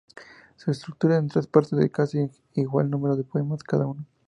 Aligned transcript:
Se 0.55 0.71
estructura 0.71 1.17
en 1.17 1.27
tres 1.27 1.45
partes, 1.45 1.77
de 1.77 1.91
casi 1.91 2.27
igual 2.55 2.89
número 2.89 3.15
de 3.15 3.23
poemas 3.23 3.61
cada 3.61 3.85
una. 3.85 4.03